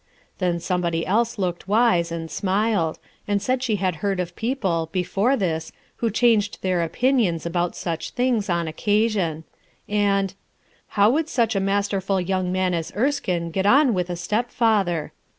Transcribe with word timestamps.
Then 0.39 0.59
somebody 0.59 1.05
else 1.05 1.37
looked 1.37 1.67
wise 1.67 2.11
and 2.11 2.31
smiled, 2.31 2.97
and 3.27 3.39
said 3.39 3.61
she 3.61 3.75
had 3.75 3.97
heard 3.97 4.19
of 4.19 4.35
people, 4.35 4.89
before 4.91 5.37
this, 5.37 5.71
who 5.97 6.09
changed 6.09 6.63
their 6.63 6.81
opinions 6.81 7.45
about 7.45 7.75
such 7.75 8.15
tilings, 8.15 8.49
on 8.49 8.67
occasion. 8.67 9.43
And— 9.87 10.33
How 10.97 11.11
would 11.11 11.29
such 11.29 11.55
a 11.55 11.59
masterful 11.59 12.19
young 12.19 12.51
man 12.51 12.73
as 12.73 12.91
Erskine 12.97 13.51
get 13.51 13.67
on 13.67 13.93
with 13.93 14.09
a 14.09 14.15
stepfather 14.15 15.13